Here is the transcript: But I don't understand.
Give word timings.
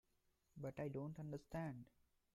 But 0.57 0.79
I 0.79 0.87
don't 0.87 1.19
understand. 1.19 1.85